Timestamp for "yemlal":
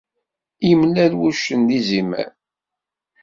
0.67-1.13